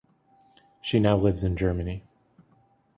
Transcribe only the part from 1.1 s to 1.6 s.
lives in